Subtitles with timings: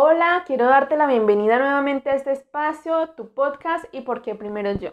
[0.00, 4.70] Hola, quiero darte la bienvenida nuevamente a este espacio, tu podcast y por qué primero
[4.70, 4.90] yo.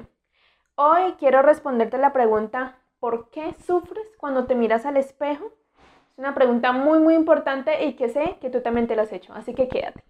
[0.74, 5.54] Hoy quiero responderte la pregunta, ¿por qué sufres cuando te miras al espejo?
[6.12, 9.14] Es una pregunta muy muy importante y que sé que tú también te la has
[9.14, 10.04] hecho, así que quédate.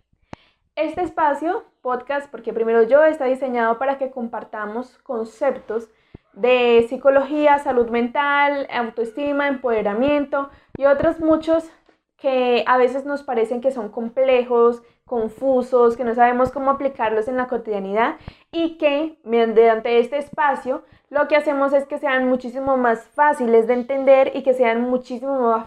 [0.77, 5.89] Este espacio, podcast, porque primero yo, está diseñado para que compartamos conceptos
[6.31, 11.69] de psicología, salud mental, autoestima, empoderamiento y otros muchos
[12.17, 17.37] que a veces nos parecen que son complejos, confusos, que no sabemos cómo aplicarlos en
[17.37, 18.15] la cotidianidad
[18.51, 23.73] y que mediante este espacio lo que hacemos es que sean muchísimo más fáciles de
[23.73, 25.65] entender y que sean muchísimo más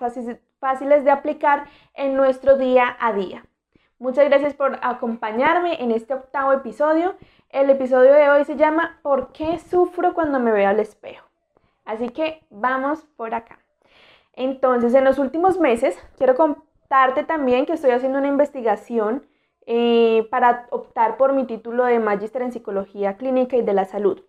[0.58, 3.44] fáciles de aplicar en nuestro día a día.
[3.98, 7.14] Muchas gracias por acompañarme en este octavo episodio.
[7.50, 11.26] El episodio de hoy se llama ¿Por qué sufro cuando me veo al espejo?
[11.84, 13.58] Así que vamos por acá.
[14.38, 19.26] Entonces, en los últimos meses, quiero contarte también que estoy haciendo una investigación
[19.66, 24.22] eh, para optar por mi título de Magíster en Psicología Clínica y de la Salud.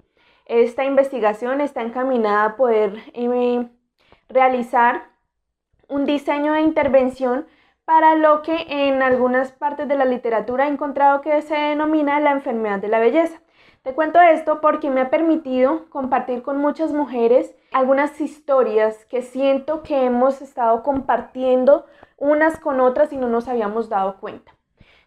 [0.47, 3.69] Esta investigación está encaminada a poder eh,
[4.29, 5.11] realizar
[5.87, 7.45] un diseño de intervención
[7.85, 12.31] para lo que en algunas partes de la literatura he encontrado que se denomina la
[12.31, 13.39] enfermedad de la belleza.
[13.83, 19.83] Te cuento esto porque me ha permitido compartir con muchas mujeres algunas historias que siento
[19.83, 21.85] que hemos estado compartiendo
[22.17, 24.53] unas con otras y no nos habíamos dado cuenta.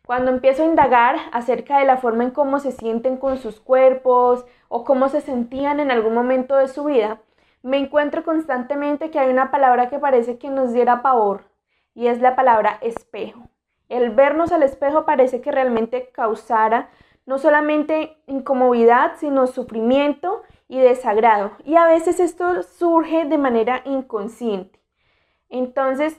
[0.07, 4.45] Cuando empiezo a indagar acerca de la forma en cómo se sienten con sus cuerpos
[4.69, 7.21] o cómo se sentían en algún momento de su vida,
[7.63, 11.45] me encuentro constantemente que hay una palabra que parece que nos diera pavor
[11.95, 13.49] y es la palabra espejo.
[13.89, 16.91] El vernos al espejo parece que realmente causara
[17.25, 21.53] no solamente incomodidad, sino sufrimiento y desagrado.
[21.67, 24.81] Y a veces esto surge de manera inconsciente.
[25.51, 26.19] Entonces,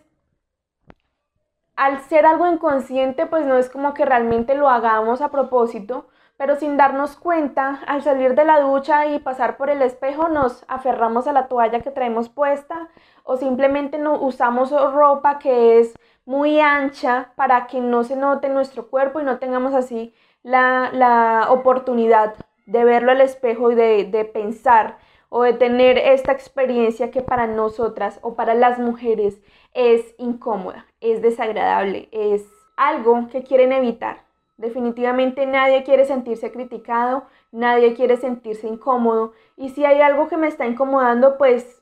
[1.75, 6.55] al ser algo inconsciente, pues no es como que realmente lo hagamos a propósito, pero
[6.55, 11.25] sin darnos cuenta, al salir de la ducha y pasar por el espejo, nos aferramos
[11.25, 12.89] a la toalla que traemos puesta
[13.23, 18.87] o simplemente no usamos ropa que es muy ancha para que no se note nuestro
[18.87, 22.35] cuerpo y no tengamos así la, oportunidad
[22.65, 24.97] de verlo al espejo y de, de pensar
[25.29, 29.41] o de tener esta experiencia que para nosotras o para las mujeres
[29.73, 32.45] es incómoda, es desagradable, es
[32.77, 34.23] algo que quieren evitar.
[34.57, 40.47] Definitivamente nadie quiere sentirse criticado, nadie quiere sentirse incómodo y si hay algo que me
[40.47, 41.81] está incomodando, pues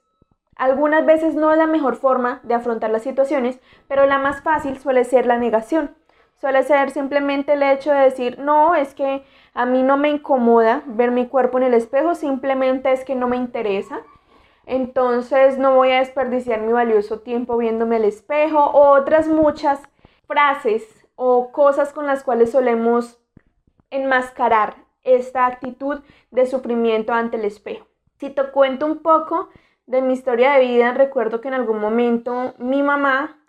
[0.55, 4.77] algunas veces no es la mejor forma de afrontar las situaciones, pero la más fácil
[4.77, 5.95] suele ser la negación.
[6.41, 10.81] Suele ser simplemente el hecho de decir, no, es que a mí no me incomoda
[10.87, 14.01] ver mi cuerpo en el espejo, simplemente es que no me interesa.
[14.65, 19.83] Entonces no voy a desperdiciar mi valioso tiempo viéndome el espejo o otras muchas
[20.25, 20.83] frases
[21.15, 23.21] o cosas con las cuales solemos
[23.91, 27.85] enmascarar esta actitud de sufrimiento ante el espejo.
[28.17, 29.49] Si te cuento un poco
[29.85, 33.40] de mi historia de vida, recuerdo que en algún momento mi mamá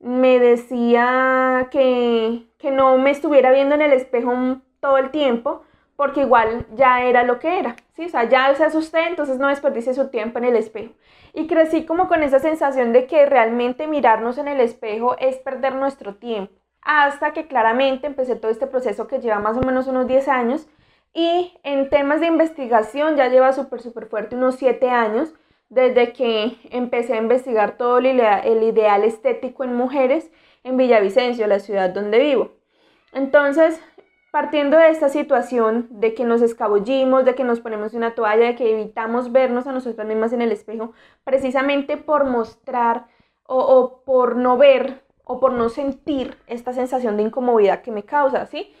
[0.00, 4.32] me decía que, no me estuviera viendo en el espejo
[4.80, 5.62] todo el tiempo,
[5.94, 8.06] porque igual ya era lo que era, ¿sí?
[8.06, 10.92] O sea, ya se asusté, entonces no desperdice su tiempo en el espejo.
[11.32, 15.74] Y crecí como con esa sensación de que realmente mirarnos en el espejo es perder
[15.74, 16.52] nuestro tiempo.
[16.82, 20.68] Hasta que claramente empecé todo este proceso que lleva más o menos unos 10 años
[21.14, 25.32] y en temas de investigación ya lleva súper, súper fuerte unos 7 años
[25.68, 30.30] desde que empecé a investigar todo el ideal estético en mujeres
[30.64, 32.52] en Villavicencio, la ciudad donde vivo.
[33.12, 33.80] Entonces,
[34.30, 38.54] partiendo de esta situación de que nos escabullimos, de que nos ponemos una toalla, de
[38.54, 40.92] que evitamos vernos a nosotras mismas en el espejo,
[41.24, 43.06] precisamente por mostrar
[43.46, 48.04] o, o por no ver o por no sentir esta sensación de incomodidad que me
[48.04, 48.72] causa, ¿sí?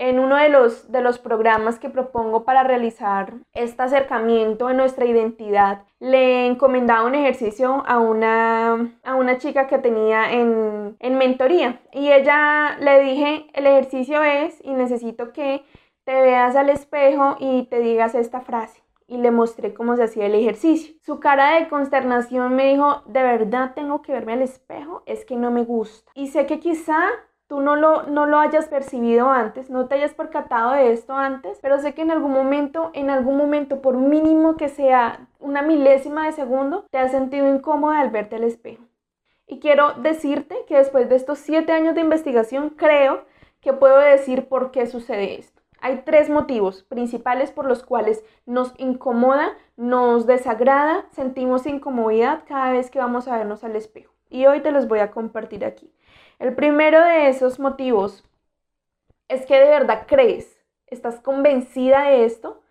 [0.00, 5.04] En uno de los, de los programas que propongo para realizar este acercamiento en nuestra
[5.04, 11.82] identidad, le encomendaba un ejercicio a una, a una chica que tenía en, en mentoría
[11.92, 15.64] y ella le dije, el ejercicio es y necesito que
[16.04, 20.26] te veas al espejo y te digas esta frase y le mostré cómo se hacía
[20.26, 20.94] el ejercicio.
[21.02, 25.36] Su cara de consternación me dijo, de verdad tengo que verme al espejo, es que
[25.36, 26.10] no me gusta.
[26.14, 27.02] Y sé que quizá
[27.50, 31.58] tú no lo, no lo hayas percibido antes, no te hayas percatado de esto antes,
[31.60, 36.26] pero sé que en algún momento, en algún momento, por mínimo que sea una milésima
[36.26, 38.84] de segundo, te has sentido incómoda al verte al espejo.
[39.48, 43.24] Y quiero decirte que después de estos siete años de investigación, creo
[43.60, 45.60] que puedo decir por qué sucede esto.
[45.80, 52.92] Hay tres motivos principales por los cuales nos incomoda, nos desagrada, sentimos incomodidad cada vez
[52.92, 54.12] que vamos a vernos al espejo.
[54.30, 55.92] Y hoy te los voy a compartir aquí.
[56.38, 58.24] El primero de esos motivos
[59.28, 62.62] es que de verdad crees, estás convencida de esto,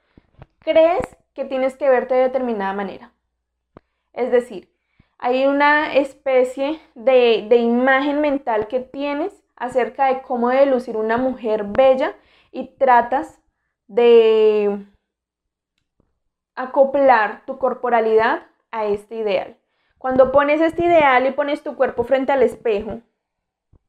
[0.60, 1.02] crees
[1.34, 3.12] que tienes que verte de determinada manera.
[4.14, 4.74] Es decir,
[5.18, 11.18] hay una especie de, de imagen mental que tienes acerca de cómo debe lucir una
[11.18, 12.16] mujer bella
[12.52, 13.40] y tratas
[13.88, 14.86] de
[16.56, 19.58] acoplar tu corporalidad a este ideal.
[20.00, 23.02] Cuando pones este ideal y pones tu cuerpo frente al espejo,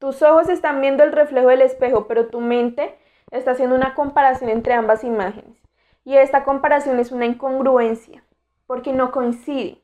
[0.00, 2.98] tus ojos están viendo el reflejo del espejo, pero tu mente
[3.30, 5.56] está haciendo una comparación entre ambas imágenes.
[6.04, 8.24] Y esta comparación es una incongruencia,
[8.66, 9.82] porque no coincide,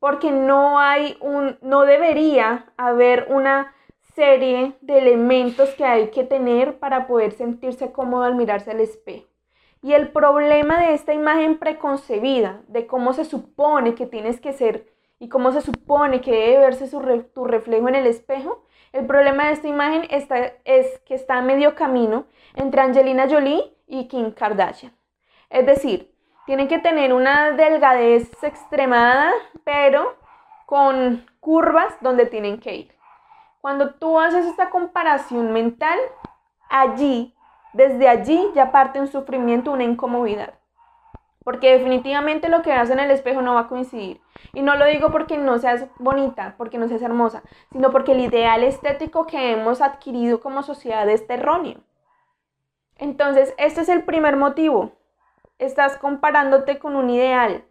[0.00, 3.72] porque no hay un, no debería haber una
[4.16, 9.28] serie de elementos que hay que tener para poder sentirse cómodo al mirarse al espejo.
[9.80, 14.95] Y el problema de esta imagen preconcebida, de cómo se supone que tienes que ser
[15.18, 19.52] y cómo se supone que debe verse tu reflejo en el espejo, el problema de
[19.52, 24.92] esta imagen está, es que está a medio camino entre Angelina Jolie y Kim Kardashian.
[25.50, 26.14] Es decir,
[26.46, 29.32] tienen que tener una delgadez extremada,
[29.64, 30.16] pero
[30.64, 32.94] con curvas donde tienen que ir.
[33.60, 35.98] Cuando tú haces esta comparación mental,
[36.68, 37.34] allí,
[37.72, 40.54] desde allí ya parte un sufrimiento, una incomodidad.
[41.46, 44.20] Porque definitivamente lo que ves en el espejo no va a coincidir.
[44.52, 48.20] Y no lo digo porque no seas bonita, porque no seas hermosa, sino porque el
[48.20, 51.84] ideal estético que hemos adquirido como sociedad es erróneo.
[52.96, 54.90] Entonces, este es el primer motivo.
[55.60, 57.64] Estás comparándote con un ideal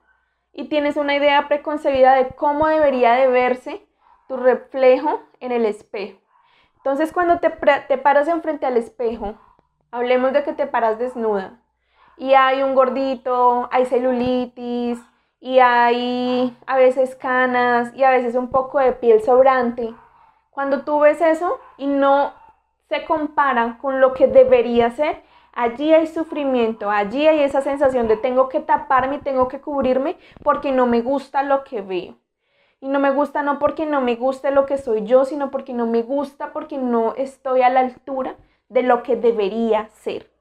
[0.53, 3.85] y tienes una idea preconcebida de cómo debería de verse
[4.29, 6.17] tu reflejo en el espejo.
[6.77, 9.35] Entonces cuando te, te paras enfrente al espejo,
[9.91, 11.59] hablemos de que te paras desnuda
[12.17, 14.99] y hay un gordito, hay celulitis
[15.39, 19.93] y hay a veces canas y a veces un poco de piel sobrante.
[20.49, 22.33] Cuando tú ves eso y no
[22.87, 25.21] se compara con lo que debería ser,
[25.53, 30.71] allí hay sufrimiento, allí hay esa sensación de tengo que taparme, tengo que cubrirme porque
[30.71, 32.15] no me gusta lo que veo.
[32.79, 35.73] Y no me gusta no porque no me guste lo que soy yo, sino porque
[35.73, 38.35] no me gusta porque no estoy a la altura
[38.69, 40.34] de lo que debería ser.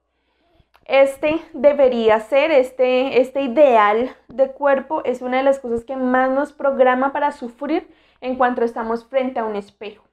[0.85, 6.31] Este debería ser, este, este ideal de cuerpo es una de las cosas que más
[6.31, 7.89] nos programa para sufrir
[8.21, 10.05] en cuanto estamos frente a un espejo.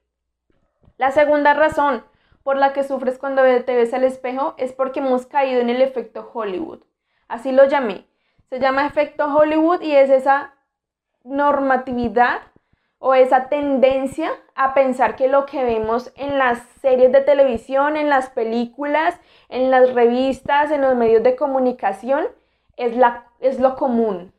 [0.98, 2.04] La segunda razón
[2.44, 5.82] por la que sufres cuando te ves al espejo es porque hemos caído en el
[5.82, 6.84] efecto Hollywood.
[7.28, 8.08] Así lo llamé.
[8.50, 10.54] Se llama efecto Hollywood y es esa
[11.24, 12.42] normatividad
[13.04, 18.10] o esa tendencia a pensar que lo que vemos en las series de televisión, en
[18.10, 19.20] las películas,
[19.50, 22.28] en las revistas, en los medios de comunicación,
[22.78, 24.34] es, la, es lo común.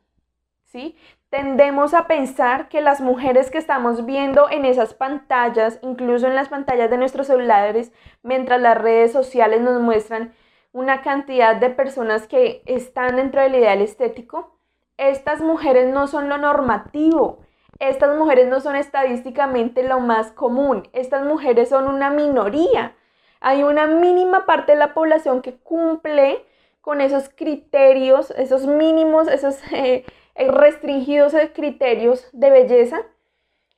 [0.66, 0.96] ¿sí?
[1.28, 6.48] Tendemos a pensar que las mujeres que estamos viendo en esas pantallas, incluso en las
[6.48, 7.92] pantallas de nuestros celulares,
[8.22, 10.34] mientras las redes sociales nos muestran
[10.70, 14.56] una cantidad de personas que están dentro del ideal estético,
[14.98, 17.41] estas mujeres no son lo normativo,
[17.88, 22.94] estas mujeres no son estadísticamente lo más común, estas mujeres son una minoría.
[23.40, 26.46] Hay una mínima parte de la población que cumple
[26.80, 30.04] con esos criterios, esos mínimos, esos eh,
[30.36, 33.02] restringidos criterios de belleza.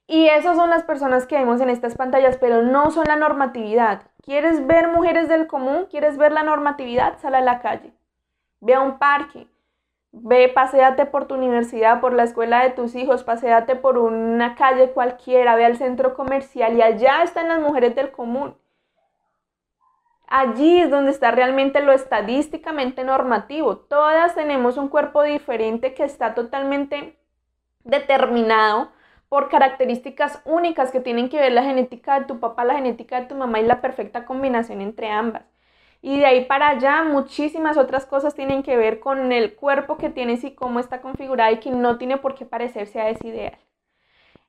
[0.06, 4.02] Y esas son las personas que vemos en estas pantallas, pero no son la normatividad.
[4.22, 5.86] ¿Quieres ver mujeres del común?
[5.90, 7.18] ¿Quieres ver la normatividad?
[7.20, 7.90] Sal a la calle.
[8.60, 9.46] Ve a un parque.
[10.16, 14.92] Ve, paséate por tu universidad, por la escuela de tus hijos, paséate por una calle
[14.92, 18.56] cualquiera, ve al centro comercial y allá están las mujeres del común.
[20.28, 23.76] Allí es donde está realmente lo estadísticamente normativo.
[23.76, 27.18] Todas tenemos un cuerpo diferente que está totalmente
[27.82, 28.92] determinado
[29.28, 33.26] por características únicas que tienen que ver la genética de tu papá, la genética de
[33.26, 35.53] tu mamá y la perfecta combinación entre ambas.
[36.06, 40.10] Y de ahí para allá muchísimas otras cosas tienen que ver con el cuerpo que
[40.10, 43.56] tienes y cómo está configurada y que no tiene por qué parecerse a ese ideal.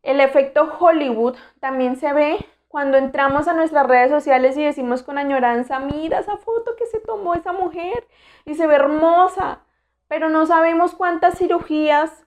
[0.04, 5.18] El efecto Hollywood también se ve cuando entramos a nuestras redes sociales y decimos con
[5.18, 8.06] añoranza, mira esa foto que se tomó esa mujer
[8.44, 9.62] y se ve hermosa,
[10.10, 12.26] pero no sabemos cuántas cirugías,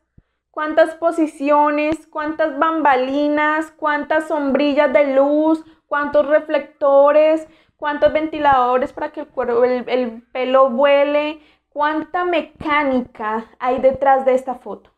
[0.51, 7.47] cuántas posiciones, cuántas bambalinas, cuántas sombrillas de luz, cuántos reflectores,
[7.79, 14.91] cuántos ventiladores para que el, el pelo vuele, cuánta mecánica hay detrás de esta foto.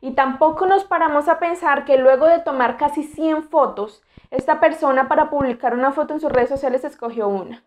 [0.00, 5.08] Y tampoco nos paramos a pensar que luego de tomar casi 100 fotos, esta persona
[5.08, 7.64] para publicar una foto en sus redes sociales escogió una.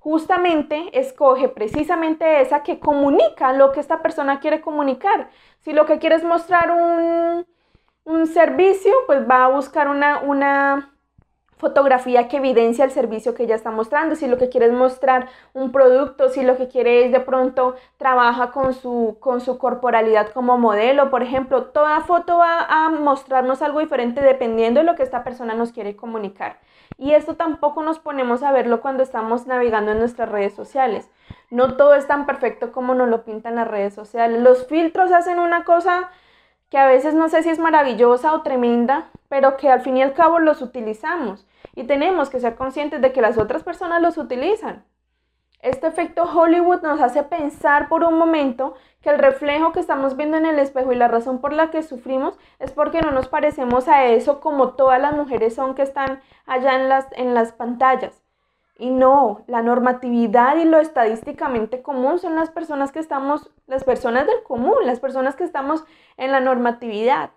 [0.00, 5.30] Justamente escoge precisamente esa que comunica lo que esta persona quiere comunicar.
[5.60, 7.46] Si lo que quiere es mostrar un,
[8.04, 10.91] un servicio, pues va a buscar una, una
[11.62, 15.28] fotografía que evidencia el servicio que ella está mostrando, si lo que quiere es mostrar
[15.54, 20.30] un producto, si lo que quiere es de pronto trabaja con su, con su corporalidad
[20.32, 25.04] como modelo, por ejemplo, toda foto va a mostrarnos algo diferente dependiendo de lo que
[25.04, 26.58] esta persona nos quiere comunicar.
[26.98, 31.08] Y esto tampoco nos ponemos a verlo cuando estamos navegando en nuestras redes sociales.
[31.48, 34.42] No todo es tan perfecto como nos lo pintan las redes sociales.
[34.42, 36.10] Los filtros hacen una cosa
[36.70, 40.02] que a veces no sé si es maravillosa o tremenda, pero que al fin y
[40.02, 44.18] al cabo los utilizamos y tenemos que ser conscientes de que las otras personas los
[44.18, 44.84] utilizan.
[45.62, 50.36] Este efecto Hollywood nos hace pensar por un momento que el reflejo que estamos viendo
[50.36, 53.86] en el espejo y la razón por la que sufrimos es porque no nos parecemos
[53.86, 58.24] a eso como todas las mujeres son que están allá en las, en las pantallas.
[58.76, 64.26] Y no, la normatividad y lo estadísticamente común son las personas que estamos, las personas
[64.26, 65.84] del común, las personas que estamos
[66.16, 67.30] en la normatividad.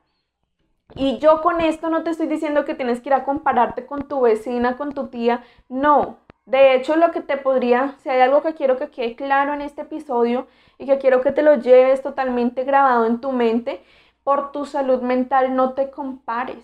[0.94, 4.08] Y yo con esto no te estoy diciendo que tienes que ir a compararte con
[4.08, 6.20] tu vecina, con tu tía, no.
[6.46, 9.62] De hecho, lo que te podría, si hay algo que quiero que quede claro en
[9.62, 13.84] este episodio y que quiero que te lo lleves totalmente grabado en tu mente,
[14.24, 16.63] por tu salud mental no te compares.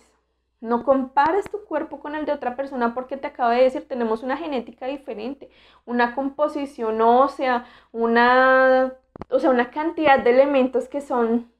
[0.61, 4.21] No compares tu cuerpo con el de otra persona porque te acabo de decir, tenemos
[4.21, 5.49] una genética diferente,
[5.85, 8.93] una composición ósea, una,
[9.29, 11.51] o sea, una cantidad de elementos que son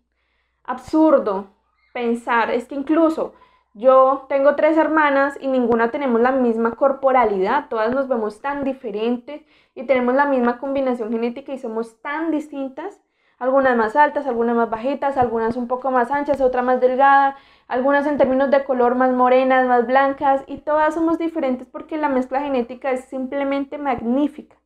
[0.64, 1.48] absurdo,
[1.94, 3.34] pensar, es que incluso
[3.74, 9.44] yo tengo tres hermanas y ninguna tenemos la misma corporalidad, todas nos vemos tan diferentes
[9.76, 13.02] y tenemos la misma combinación genética y somos tan distintas,
[13.40, 18.06] algunas más altas, algunas más bajitas, algunas un poco más anchas, otra más delgada, algunas
[18.06, 22.42] en términos de color más morenas, más blancas y todas somos diferentes porque la mezcla
[22.42, 24.58] genética es simplemente magnífica.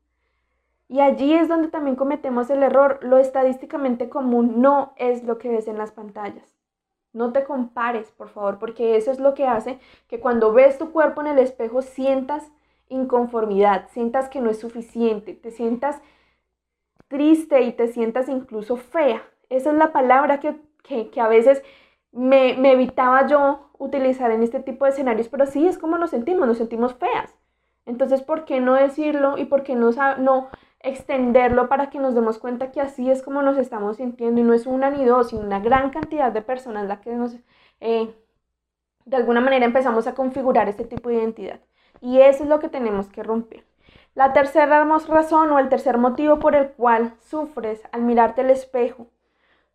[0.87, 5.49] Y allí es donde también cometemos el error, lo estadísticamente común no es lo que
[5.49, 6.55] ves en las pantallas.
[7.15, 9.79] No te compares, por favor, porque eso es lo que hace
[10.09, 12.51] que cuando ves tu cuerpo en el espejo sientas
[12.89, 16.01] inconformidad, sientas que no es suficiente, te sientas
[17.07, 19.23] triste y te sientas incluso fea.
[19.49, 20.59] Esa es la palabra que,
[21.21, 21.63] a veces
[22.11, 26.45] me, evitaba yo utilizar en este tipo de escenarios, pero sí es como nos sentimos,
[26.45, 27.33] nos sentimos feas.
[27.85, 30.49] Entonces, ¿por qué no decirlo y por qué no, no
[30.85, 34.53] extenderlo para que nos demos cuenta que así es como nos estamos sintiendo y no
[34.53, 37.35] es una ni dos, sino una gran cantidad de personas la que nos,
[37.81, 38.13] eh,
[39.05, 41.59] de alguna manera empezamos a configurar este tipo de identidad.
[42.01, 43.65] Y eso es lo que tenemos que romper.
[44.13, 49.07] La tercera razón o el tercer motivo por el cual sufres al mirarte al espejo,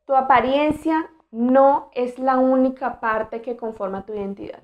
[0.07, 4.62] tu apariencia no es la única parte que conforma tu identidad.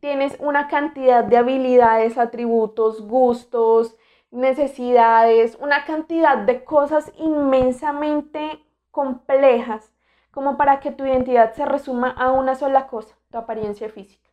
[0.00, 3.96] Tienes una cantidad de habilidades, atributos, gustos,
[4.30, 9.92] necesidades, una cantidad de cosas inmensamente complejas
[10.30, 14.28] como para que tu identidad se resuma a una sola cosa, tu apariencia física.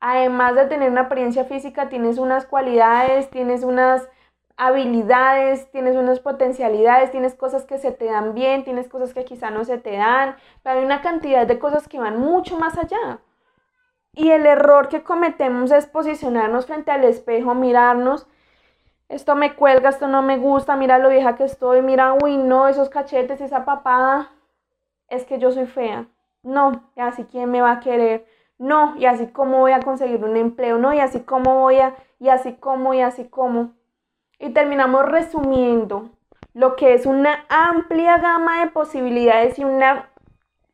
[0.00, 4.08] Además de tener una apariencia física, tienes unas cualidades, tienes unas
[4.56, 9.50] habilidades, tienes unas potencialidades, tienes cosas que se te dan bien, tienes cosas que quizá
[9.50, 13.20] no se te dan, pero hay una cantidad de cosas que van mucho más allá.
[14.12, 18.26] Y el error que cometemos es posicionarnos frente al espejo, mirarnos
[19.08, 22.68] esto me cuelga, esto no me gusta, mira lo vieja que estoy, mira, uy, no,
[22.68, 24.30] esos cachetes, esa papada,
[25.08, 26.06] es que yo soy fea.
[26.42, 28.26] No, y así quién me va a querer.
[28.58, 30.78] No, y así cómo voy a conseguir un empleo.
[30.78, 33.74] No, y así cómo voy a, y así cómo, y así cómo.
[34.38, 36.10] Y terminamos resumiendo
[36.54, 40.10] lo que es una amplia gama de posibilidades y una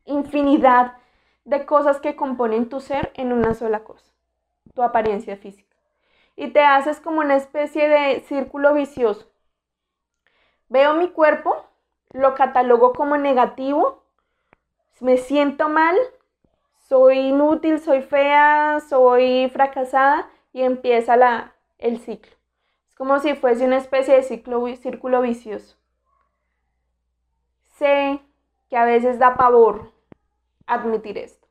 [0.05, 0.93] infinidad
[1.45, 4.11] de cosas que componen tu ser en una sola cosa,
[4.73, 5.64] tu apariencia física
[6.35, 9.27] y te haces como una especie de círculo vicioso.
[10.67, 11.65] Veo mi cuerpo,
[12.11, 14.03] lo catalogo como negativo,
[14.99, 15.95] me siento mal,
[16.87, 22.35] soy inútil, soy fea, soy fracasada y empieza la, el ciclo.
[22.87, 25.77] Es como si fuese una especie de ciclo, círculo vicioso.
[27.77, 28.21] Sé
[28.69, 29.91] que a veces da pavor
[30.65, 31.47] admitir esto.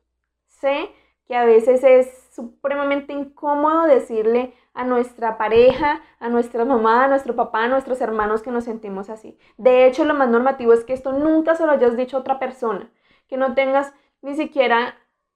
[0.47, 0.89] Sé
[1.27, 7.35] que a veces es supremamente incómodo decirle a nuestra pareja, a nuestra mamá, a nuestro
[7.35, 9.37] papá, a nuestros hermanos que nos sentimos así.
[9.57, 12.39] De hecho, lo más normativo es que esto nunca se lo hayas dicho a otra
[12.39, 12.91] persona,
[13.27, 14.95] que no tengas ni siquiera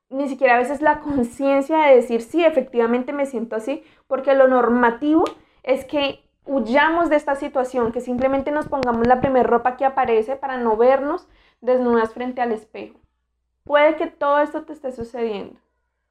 [0.09, 4.47] ni siquiera a veces la conciencia de decir, sí, efectivamente me siento así, porque lo
[4.47, 5.23] normativo
[5.63, 10.35] es que huyamos de esta situación, que simplemente nos pongamos la primera ropa que aparece
[10.35, 11.27] para no vernos
[11.61, 12.99] desnudas frente al espejo.
[13.63, 15.59] Puede que todo esto te esté sucediendo,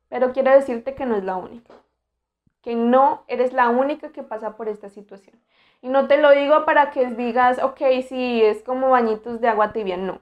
[0.09, 1.75] pero quiero decirte que no es la única
[2.62, 5.41] que no eres la única que pasa por esta situación.
[5.81, 9.73] Y no te lo digo para que digas, ok, sí, es como bañitos de agua
[9.73, 10.21] tibia, no.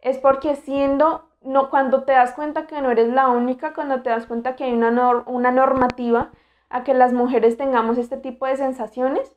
[0.00, 4.10] Es porque siendo no, cuando te das cuenta que no eres la única, cuando te
[4.10, 4.90] das cuenta que hay una,
[5.26, 6.32] una normativa
[6.70, 9.32] a que las mujeres tengamos este tipo de sensaciones?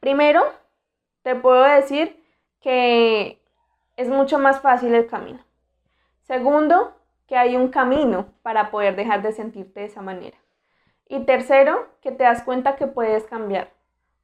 [0.00, 0.42] Primero,
[1.22, 2.24] te puedo decir
[2.60, 3.42] que
[3.96, 5.40] es mucho más fácil el camino.
[6.22, 6.94] Segundo,
[7.26, 10.36] que hay un camino para poder dejar de sentirte de esa manera.
[11.08, 13.72] Y tercero, que te das cuenta que puedes cambiar,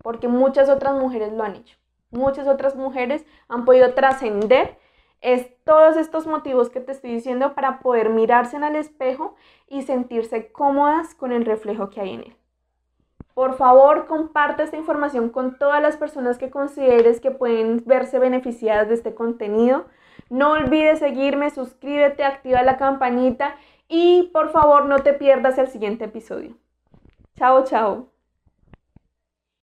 [0.02, 1.76] porque muchas otras mujeres lo han hecho.
[2.11, 4.78] Muchas otras mujeres han podido trascender
[5.21, 9.35] es todos estos motivos que te estoy diciendo para poder mirarse en el espejo
[9.67, 12.37] y sentirse cómodas con el reflejo que hay en él.
[13.35, 18.88] Por favor, comparte esta información con todas las personas que consideres que pueden verse beneficiadas
[18.88, 19.87] de este contenido.
[20.31, 23.57] No olvides seguirme, suscríbete, activa la campanita
[23.89, 26.57] y por favor no te pierdas el siguiente episodio.
[27.37, 28.18] Chao, chao.